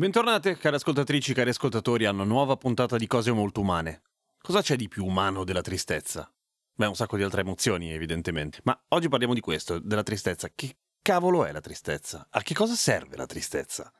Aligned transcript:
Bentornate, 0.00 0.56
cari 0.56 0.76
ascoltatrici, 0.76 1.34
cari 1.34 1.50
ascoltatori, 1.50 2.06
a 2.06 2.10
una 2.10 2.24
nuova 2.24 2.56
puntata 2.56 2.96
di 2.96 3.06
Cose 3.06 3.32
Molto 3.32 3.60
Umane. 3.60 4.00
Cosa 4.40 4.62
c'è 4.62 4.74
di 4.74 4.88
più 4.88 5.04
umano 5.04 5.44
della 5.44 5.60
tristezza? 5.60 6.32
Beh, 6.74 6.86
un 6.86 6.94
sacco 6.94 7.18
di 7.18 7.22
altre 7.22 7.42
emozioni, 7.42 7.92
evidentemente. 7.92 8.60
Ma 8.62 8.82
oggi 8.88 9.10
parliamo 9.10 9.34
di 9.34 9.40
questo, 9.40 9.78
della 9.78 10.02
tristezza. 10.02 10.48
Che 10.54 10.74
cavolo 11.02 11.44
è 11.44 11.52
la 11.52 11.60
tristezza? 11.60 12.26
A 12.30 12.40
che 12.40 12.54
cosa 12.54 12.72
serve 12.76 13.18
la 13.18 13.26
tristezza? 13.26 13.92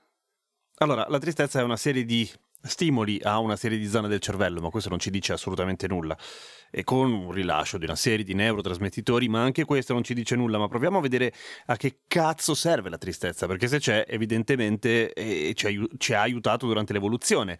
Allora, 0.76 1.06
la 1.06 1.18
tristezza 1.18 1.60
è 1.60 1.62
una 1.62 1.76
serie 1.76 2.06
di 2.06 2.26
stimoli 2.62 3.18
a 3.22 3.38
una 3.38 3.56
serie 3.56 3.78
di 3.78 3.86
zone 3.86 4.08
del 4.08 4.20
cervello, 4.20 4.60
ma 4.60 4.70
questo 4.70 4.88
non 4.88 4.98
ci 4.98 5.10
dice 5.10 5.32
assolutamente 5.32 5.86
nulla. 5.86 6.16
E 6.70 6.84
con 6.84 7.10
un 7.10 7.32
rilascio 7.32 7.78
di 7.78 7.84
una 7.84 7.96
serie 7.96 8.24
di 8.24 8.32
neurotrasmettitori, 8.34 9.28
ma 9.28 9.42
anche 9.42 9.64
questo 9.64 9.92
non 9.92 10.04
ci 10.04 10.14
dice 10.14 10.36
nulla. 10.36 10.58
Ma 10.58 10.68
proviamo 10.68 10.98
a 10.98 11.00
vedere 11.00 11.32
a 11.66 11.76
che 11.76 12.00
cazzo 12.06 12.54
serve 12.54 12.90
la 12.90 12.98
tristezza, 12.98 13.46
perché 13.46 13.66
se 13.66 13.78
c'è, 13.78 14.04
evidentemente 14.08 15.12
eh, 15.12 15.52
ci, 15.54 15.66
ha, 15.66 15.86
ci, 15.96 16.12
ha, 16.14 16.20
aiutato 16.20 16.66
durante 16.66 16.92
l'evoluzione. 16.92 17.58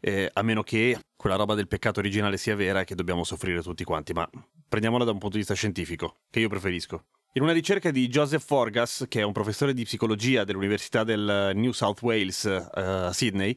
Eh, 0.00 0.28
a 0.32 0.42
meno 0.42 0.62
che 0.62 0.98
quella 1.16 1.36
roba 1.36 1.54
del 1.54 1.68
peccato 1.68 2.00
originale 2.00 2.36
sia 2.36 2.54
vera 2.56 2.80
e 2.80 2.84
che 2.84 2.94
dobbiamo 2.94 3.24
soffrire 3.24 3.62
tutti 3.62 3.84
quanti. 3.84 4.12
Ma 4.12 4.28
prendiamola 4.68 5.04
da 5.04 5.12
un 5.12 5.18
punto 5.18 5.34
di 5.34 5.40
vista 5.40 5.54
scientifico, 5.54 6.16
che 6.30 6.40
io 6.40 6.48
preferisco. 6.48 7.04
In 7.32 7.42
una 7.42 7.52
ricerca 7.52 7.90
di 7.90 8.08
Joseph 8.08 8.44
Forgas, 8.44 9.04
che 9.08 9.20
è 9.20 9.22
un 9.22 9.32
professore 9.32 9.74
di 9.74 9.84
psicologia 9.84 10.44
dell'Università 10.44 11.04
del 11.04 11.52
New 11.54 11.72
South 11.72 12.00
Wales 12.02 12.42
uh, 12.44 12.70
a 12.74 13.12
Sydney, 13.12 13.54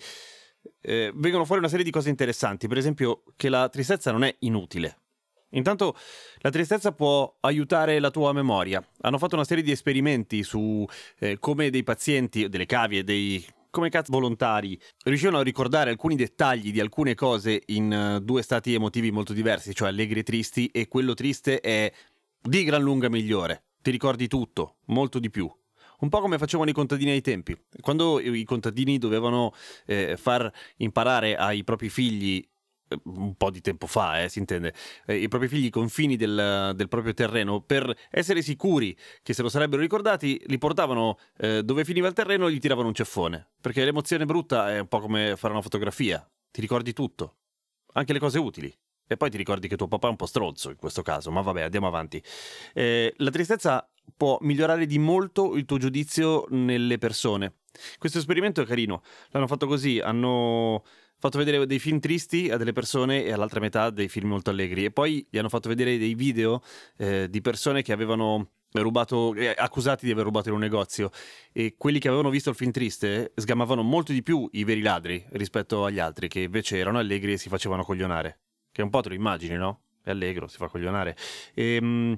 eh, 0.81 1.11
vengono 1.15 1.45
fuori 1.45 1.61
una 1.61 1.69
serie 1.69 1.85
di 1.85 1.91
cose 1.91 2.09
interessanti, 2.09 2.67
per 2.67 2.77
esempio 2.77 3.23
che 3.35 3.49
la 3.49 3.69
tristezza 3.69 4.11
non 4.11 4.23
è 4.23 4.35
inutile. 4.39 4.97
Intanto 5.51 5.95
la 6.39 6.49
tristezza 6.49 6.93
può 6.93 7.37
aiutare 7.41 7.99
la 7.99 8.09
tua 8.11 8.31
memoria. 8.31 8.85
Hanno 9.01 9.17
fatto 9.17 9.35
una 9.35 9.43
serie 9.43 9.63
di 9.63 9.71
esperimenti 9.71 10.43
su 10.43 10.85
eh, 11.19 11.39
come 11.39 11.69
dei 11.69 11.83
pazienti, 11.83 12.47
delle 12.47 12.65
cavie, 12.65 13.03
dei 13.03 13.45
come 13.69 13.89
cazzo 13.89 14.11
volontari 14.11 14.77
riuscivano 15.05 15.39
a 15.39 15.43
ricordare 15.43 15.91
alcuni 15.91 16.17
dettagli 16.17 16.73
di 16.73 16.81
alcune 16.81 17.15
cose 17.15 17.63
in 17.67 18.15
uh, 18.17 18.19
due 18.19 18.41
stati 18.41 18.73
emotivi 18.73 19.11
molto 19.11 19.31
diversi, 19.31 19.73
cioè 19.73 19.87
allegri 19.87 20.19
e 20.19 20.23
tristi, 20.23 20.67
e 20.67 20.89
quello 20.89 21.13
triste 21.13 21.61
è 21.61 21.89
di 22.41 22.63
gran 22.65 22.81
lunga 22.81 23.09
migliore. 23.09 23.63
Ti 23.81 23.89
ricordi 23.89 24.27
tutto, 24.27 24.75
molto 24.87 25.19
di 25.19 25.29
più 25.29 25.49
un 26.01 26.09
po' 26.09 26.19
come 26.19 26.37
facevano 26.37 26.69
i 26.69 26.73
contadini 26.73 27.11
ai 27.11 27.21
tempi. 27.21 27.57
Quando 27.79 28.19
i 28.19 28.43
contadini 28.43 28.97
dovevano 28.97 29.53
eh, 29.85 30.17
far 30.17 30.51
imparare 30.77 31.35
ai 31.35 31.63
propri 31.63 31.89
figli 31.89 32.45
eh, 32.91 32.99
un 33.05 33.35
po' 33.35 33.49
di 33.49 33.61
tempo 33.61 33.87
fa, 33.87 34.21
eh, 34.21 34.29
si 34.29 34.39
intende, 34.39 34.73
eh, 35.05 35.15
i 35.15 35.27
propri 35.27 35.47
figli 35.47 35.65
i 35.65 35.69
confini 35.69 36.15
del, 36.15 36.73
del, 36.75 36.87
proprio 36.87 37.13
terreno, 37.13 37.61
per 37.61 37.93
essere 38.09 38.41
sicuri 38.41 38.95
che 39.21 39.33
se 39.33 39.41
lo 39.41 39.49
sarebbero 39.49 39.81
ricordati, 39.81 40.41
li 40.47 40.57
portavano 40.57 41.17
eh, 41.37 41.63
dove 41.63 41.85
finiva 41.85 42.07
il 42.07 42.13
terreno 42.13 42.47
e 42.47 42.51
gli 42.53 42.59
tiravano 42.59 42.87
un 42.87 42.93
ceffone. 42.93 43.49
Perché 43.61 43.85
l'emozione 43.85 44.25
brutta 44.25 44.71
è 44.71 44.79
un 44.79 44.87
po' 44.87 44.99
come 44.99 45.35
fare 45.37 45.53
una 45.53 45.61
fotografia, 45.61 46.27
ti 46.51 46.61
ricordi 46.61 46.93
tutto, 46.93 47.37
anche 47.93 48.13
le 48.13 48.19
cose 48.19 48.39
utili. 48.39 48.73
E 49.07 49.17
poi 49.17 49.29
ti 49.29 49.35
ricordi 49.35 49.67
che 49.67 49.75
tuo 49.75 49.89
papà 49.89 50.07
è 50.07 50.11
un 50.11 50.15
po' 50.15 50.25
stronzo 50.25 50.69
in 50.69 50.77
questo 50.77 51.01
caso, 51.01 51.31
ma 51.31 51.41
vabbè, 51.41 51.63
andiamo 51.63 51.85
avanti. 51.85 52.23
Eh, 52.73 53.13
la 53.17 53.29
tristezza 53.29 53.90
può 54.15 54.37
migliorare 54.41 54.85
di 54.85 54.99
molto 54.99 55.55
il 55.55 55.65
tuo 55.65 55.77
giudizio 55.77 56.45
nelle 56.49 56.97
persone. 56.97 57.55
Questo 57.97 58.17
esperimento 58.17 58.61
è 58.61 58.65
carino, 58.65 59.01
l'hanno 59.29 59.47
fatto 59.47 59.65
così, 59.65 59.99
hanno 59.99 60.83
fatto 61.17 61.37
vedere 61.37 61.65
dei 61.65 61.79
film 61.79 61.99
tristi 61.99 62.49
a 62.49 62.57
delle 62.57 62.71
persone 62.71 63.23
e 63.23 63.31
all'altra 63.31 63.59
metà 63.59 63.89
dei 63.91 64.09
film 64.09 64.29
molto 64.29 64.49
allegri 64.49 64.85
e 64.85 64.91
poi 64.91 65.25
gli 65.29 65.37
hanno 65.37 65.49
fatto 65.49 65.69
vedere 65.69 65.97
dei 65.97 66.15
video 66.15 66.61
eh, 66.97 67.29
di 67.29 67.41
persone 67.41 67.83
che 67.83 67.93
avevano 67.93 68.49
rubato, 68.73 69.33
eh, 69.35 69.53
accusati 69.55 70.05
di 70.05 70.11
aver 70.11 70.23
rubato 70.23 70.49
in 70.49 70.55
un 70.55 70.61
negozio 70.61 71.11
e 71.51 71.75
quelli 71.77 71.99
che 71.99 72.07
avevano 72.07 72.29
visto 72.29 72.49
il 72.49 72.55
film 72.55 72.71
triste 72.71 73.33
sgamavano 73.35 73.83
molto 73.83 74.11
di 74.11 74.23
più 74.23 74.47
i 74.53 74.63
veri 74.63 74.81
ladri 74.81 75.23
rispetto 75.31 75.85
agli 75.85 75.99
altri 75.99 76.27
che 76.27 76.41
invece 76.41 76.77
erano 76.77 76.97
allegri 76.97 77.33
e 77.33 77.37
si 77.37 77.49
facevano 77.49 77.83
coglionare. 77.83 78.39
Che 78.71 78.81
un 78.81 78.89
po' 78.89 79.01
te 79.01 79.09
lo 79.09 79.15
immagini, 79.15 79.55
no? 79.55 79.81
È 80.01 80.09
allegro, 80.09 80.47
si 80.47 80.57
fa 80.57 80.69
coglionare. 80.69 81.15
E, 81.53 81.75
ehm, 81.75 82.17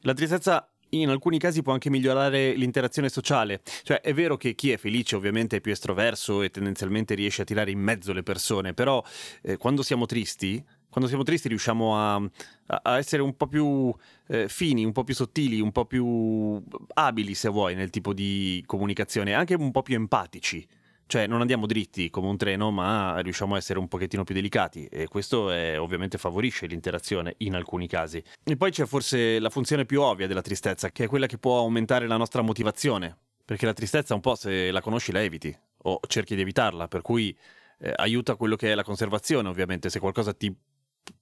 la 0.00 0.12
tristezza 0.14 0.70
in 0.90 1.08
alcuni 1.08 1.38
casi 1.38 1.62
può 1.62 1.72
anche 1.72 1.90
migliorare 1.90 2.54
l'interazione 2.54 3.08
sociale. 3.08 3.60
Cioè, 3.82 4.00
è 4.00 4.14
vero 4.14 4.36
che 4.36 4.54
chi 4.54 4.70
è 4.70 4.76
felice 4.76 5.16
ovviamente 5.16 5.56
è 5.56 5.60
più 5.60 5.72
estroverso 5.72 6.42
e 6.42 6.50
tendenzialmente 6.50 7.14
riesce 7.14 7.42
a 7.42 7.44
tirare 7.44 7.70
in 7.70 7.80
mezzo 7.80 8.12
le 8.12 8.22
persone, 8.22 8.74
però 8.74 9.02
eh, 9.42 9.56
quando 9.56 9.82
siamo 9.82 10.06
tristi, 10.06 10.62
quando 10.88 11.08
siamo 11.08 11.24
tristi 11.24 11.48
riusciamo 11.48 11.96
a, 11.96 12.30
a 12.66 12.96
essere 12.96 13.22
un 13.22 13.36
po' 13.36 13.46
più 13.46 13.94
eh, 14.28 14.48
fini, 14.48 14.84
un 14.84 14.92
po' 14.92 15.04
più 15.04 15.14
sottili, 15.14 15.60
un 15.60 15.72
po' 15.72 15.84
più 15.84 16.62
abili, 16.94 17.34
se 17.34 17.48
vuoi, 17.48 17.74
nel 17.74 17.90
tipo 17.90 18.14
di 18.14 18.62
comunicazione, 18.66 19.34
anche 19.34 19.54
un 19.54 19.70
po' 19.70 19.82
più 19.82 19.94
empatici. 19.94 20.66
Cioè 21.08 21.28
non 21.28 21.40
andiamo 21.40 21.66
dritti 21.66 22.10
come 22.10 22.28
un 22.28 22.36
treno, 22.36 22.72
ma 22.72 23.18
riusciamo 23.20 23.54
a 23.54 23.58
essere 23.58 23.78
un 23.78 23.86
pochettino 23.86 24.24
più 24.24 24.34
delicati. 24.34 24.86
E 24.86 25.06
questo 25.06 25.50
è, 25.50 25.78
ovviamente 25.78 26.18
favorisce 26.18 26.66
l'interazione 26.66 27.34
in 27.38 27.54
alcuni 27.54 27.86
casi. 27.86 28.22
E 28.42 28.56
poi 28.56 28.72
c'è 28.72 28.86
forse 28.86 29.38
la 29.38 29.50
funzione 29.50 29.84
più 29.84 30.00
ovvia 30.00 30.26
della 30.26 30.42
tristezza, 30.42 30.90
che 30.90 31.04
è 31.04 31.08
quella 31.08 31.26
che 31.26 31.38
può 31.38 31.58
aumentare 31.58 32.06
la 32.08 32.16
nostra 32.16 32.42
motivazione, 32.42 33.16
perché 33.44 33.66
la 33.66 33.72
tristezza 33.72 34.14
un 34.14 34.20
po' 34.20 34.34
se 34.34 34.70
la 34.72 34.80
conosci 34.80 35.12
la 35.12 35.22
eviti 35.22 35.56
o 35.82 36.00
cerchi 36.08 36.34
di 36.34 36.40
evitarla, 36.40 36.88
per 36.88 37.02
cui 37.02 37.36
eh, 37.78 37.92
aiuta 37.94 38.34
quello 38.34 38.56
che 38.56 38.72
è 38.72 38.74
la 38.74 38.82
conservazione, 38.82 39.48
ovviamente. 39.48 39.90
Se 39.90 40.00
qualcosa 40.00 40.32
ti 40.34 40.52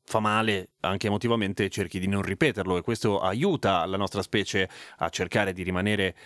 fa 0.02 0.18
male 0.18 0.70
anche 0.80 1.08
emotivamente 1.08 1.68
cerchi 1.68 1.98
di 1.98 2.08
non 2.08 2.22
ripeterlo. 2.22 2.78
E 2.78 2.80
questo 2.82 3.20
aiuta 3.20 3.84
la 3.84 3.98
nostra 3.98 4.22
specie 4.22 4.68
a 4.98 5.10
cercare 5.10 5.52
di 5.52 5.62
rimanere 5.62 6.16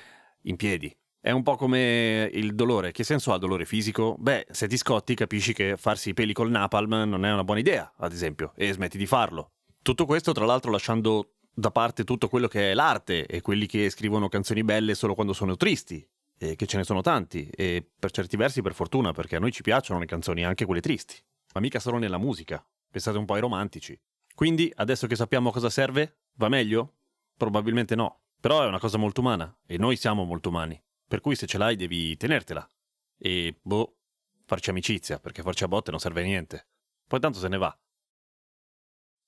in 0.42 0.54
piedi. 0.54 0.94
È 1.20 1.32
un 1.32 1.42
po' 1.42 1.56
come 1.56 2.30
il 2.32 2.54
dolore. 2.54 2.92
Che 2.92 3.02
senso 3.02 3.32
ha 3.32 3.34
il 3.34 3.40
dolore 3.40 3.64
fisico? 3.64 4.14
Beh, 4.18 4.46
se 4.50 4.68
ti 4.68 4.76
scotti 4.76 5.16
capisci 5.16 5.52
che 5.52 5.76
farsi 5.76 6.10
i 6.10 6.14
peli 6.14 6.32
col 6.32 6.50
napalm 6.50 7.02
non 7.08 7.24
è 7.24 7.32
una 7.32 7.42
buona 7.42 7.60
idea, 7.60 7.92
ad 7.96 8.12
esempio, 8.12 8.52
e 8.54 8.72
smetti 8.72 8.96
di 8.96 9.06
farlo. 9.06 9.50
Tutto 9.82 10.06
questo, 10.06 10.32
tra 10.32 10.44
l'altro, 10.44 10.70
lasciando 10.70 11.32
da 11.52 11.72
parte 11.72 12.04
tutto 12.04 12.28
quello 12.28 12.46
che 12.46 12.70
è 12.70 12.74
l'arte 12.74 13.26
e 13.26 13.40
quelli 13.40 13.66
che 13.66 13.90
scrivono 13.90 14.28
canzoni 14.28 14.62
belle 14.62 14.94
solo 14.94 15.14
quando 15.14 15.32
sono 15.32 15.56
tristi, 15.56 16.08
e 16.38 16.54
che 16.54 16.66
ce 16.66 16.76
ne 16.76 16.84
sono 16.84 17.00
tanti, 17.00 17.48
e 17.50 17.84
per 17.98 18.12
certi 18.12 18.36
versi 18.36 18.62
per 18.62 18.74
fortuna, 18.74 19.10
perché 19.10 19.36
a 19.36 19.40
noi 19.40 19.50
ci 19.50 19.62
piacciono 19.62 19.98
le 19.98 20.06
canzoni, 20.06 20.44
anche 20.44 20.66
quelle 20.66 20.80
tristi, 20.80 21.16
ma 21.52 21.60
mica 21.60 21.80
solo 21.80 21.98
nella 21.98 22.18
musica. 22.18 22.64
Pensate 22.88 23.18
un 23.18 23.24
po' 23.24 23.34
ai 23.34 23.40
romantici. 23.40 23.98
Quindi, 24.36 24.72
adesso 24.76 25.08
che 25.08 25.16
sappiamo 25.16 25.50
cosa 25.50 25.68
serve, 25.68 26.18
va 26.34 26.48
meglio? 26.48 26.94
Probabilmente 27.36 27.96
no. 27.96 28.20
Però 28.40 28.62
è 28.62 28.68
una 28.68 28.78
cosa 28.78 28.98
molto 28.98 29.20
umana, 29.20 29.52
e 29.66 29.78
noi 29.78 29.96
siamo 29.96 30.22
molto 30.22 30.50
umani. 30.50 30.80
Per 31.08 31.20
cui 31.20 31.34
se 31.34 31.46
ce 31.46 31.56
l'hai 31.56 31.74
devi 31.74 32.16
tenertela. 32.16 32.68
E, 33.16 33.58
boh, 33.62 33.96
farci 34.44 34.70
amicizia, 34.70 35.18
perché 35.18 35.42
farci 35.42 35.64
a 35.64 35.68
botte 35.68 35.90
non 35.90 35.98
serve 35.98 36.20
a 36.20 36.24
niente. 36.24 36.68
Poi 37.06 37.18
tanto 37.18 37.38
se 37.38 37.48
ne 37.48 37.56
va. 37.56 37.76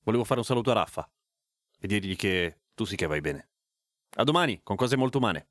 Volevo 0.03 0.25
fare 0.25 0.41
un 0.41 0.47
saluto 0.47 0.71
a 0.71 0.75
Raffa 0.75 1.11
e 1.79 1.87
dirgli 1.87 2.17
che 2.17 2.61
tu 2.75 2.85
sì 2.85 2.97
che 2.97 3.07
vai 3.07 3.21
bene. 3.21 3.49
A 4.17 4.25
domani, 4.25 4.61
con 4.63 4.77
cose 4.77 4.97
molto 4.97 5.19
umane. 5.19 5.49